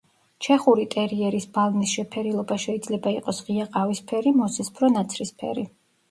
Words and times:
ჩეხური 0.43 0.83
ტერიერის 0.93 1.43
ბალნის 1.57 1.91
შეფერილობა 1.97 2.57
შეიძლება 2.63 3.13
იყოს 3.17 3.41
ღია 3.49 3.67
ყავისფერი, 3.75 4.33
მოცისფრო-ნაცრისფერი. 4.39 5.67